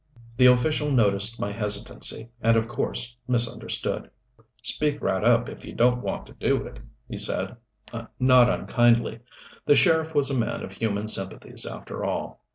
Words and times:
The 0.35 0.47
official 0.47 0.89
noticed 0.89 1.39
my 1.39 1.51
hesitancy, 1.51 2.29
and 2.41 2.57
of 2.57 2.67
course 2.67 3.15
misunderstood. 3.27 4.09
"Speak 4.63 4.99
right 4.99 5.23
up, 5.23 5.47
if 5.47 5.63
you 5.63 5.73
don't 5.75 6.01
want 6.01 6.25
to 6.25 6.33
do 6.33 6.55
it," 6.63 6.79
he 7.07 7.17
said, 7.17 7.55
not 8.19 8.49
unkindly. 8.49 9.19
The 9.67 9.75
sheriff 9.75 10.15
was 10.15 10.31
a 10.31 10.35
man 10.35 10.63
of 10.63 10.71
human 10.71 11.07
sympathies, 11.07 11.67
after 11.67 12.03
all. 12.03 12.41